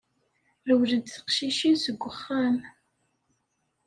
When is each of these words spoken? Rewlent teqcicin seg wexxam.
Rewlent 0.67 1.13
teqcicin 1.15 1.75
seg 1.83 1.97
wexxam. 2.07 2.55